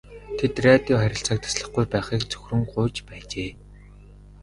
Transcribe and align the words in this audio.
Тэд 0.37 0.53
радио 0.67 0.95
харилцааг 1.01 1.39
таслахгүй 1.43 1.85
байхыг 1.93 2.21
цөхрөн 2.31 2.61
гуйж 2.73 2.95
байжээ. 3.07 3.51